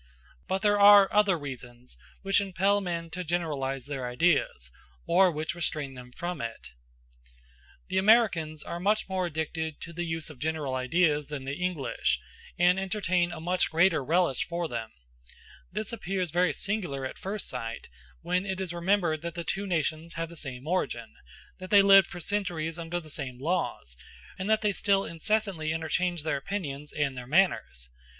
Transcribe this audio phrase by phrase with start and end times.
[0.47, 4.71] But there are other reasons which impel men to generalize their ideas,
[5.05, 6.71] or which restrain them from it.
[7.87, 12.19] The Americans are much more addicted to the use of general ideas than the English,
[12.57, 14.89] and entertain a much greater relish for them:
[15.71, 17.87] this appears very singular at first sight,
[18.23, 21.13] when it is remembered that the two nations have the same origin,
[21.59, 23.95] that they lived for centuries under the same laws,
[24.39, 27.91] and that they still incessantly interchange their opinions and their manners.